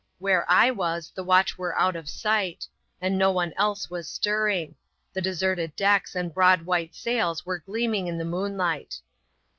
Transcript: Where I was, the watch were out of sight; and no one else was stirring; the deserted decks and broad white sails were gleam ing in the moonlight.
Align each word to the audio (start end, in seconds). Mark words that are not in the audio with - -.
Where 0.17 0.49
I 0.49 0.71
was, 0.71 1.11
the 1.13 1.23
watch 1.23 1.59
were 1.59 1.77
out 1.79 1.95
of 1.95 2.09
sight; 2.09 2.65
and 2.99 3.19
no 3.19 3.31
one 3.31 3.53
else 3.55 3.87
was 3.91 4.09
stirring; 4.09 4.73
the 5.13 5.21
deserted 5.21 5.75
decks 5.75 6.15
and 6.15 6.33
broad 6.33 6.63
white 6.63 6.95
sails 6.95 7.45
were 7.45 7.59
gleam 7.59 7.93
ing 7.93 8.07
in 8.07 8.17
the 8.17 8.25
moonlight. 8.25 8.99